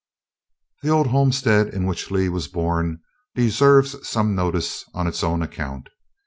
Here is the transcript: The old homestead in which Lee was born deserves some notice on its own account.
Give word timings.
The 0.81 0.89
old 0.89 1.05
homestead 1.05 1.67
in 1.67 1.85
which 1.85 2.09
Lee 2.09 2.27
was 2.27 2.47
born 2.47 3.01
deserves 3.35 4.09
some 4.09 4.33
notice 4.33 4.83
on 4.95 5.05
its 5.05 5.23
own 5.23 5.43
account. 5.43 5.89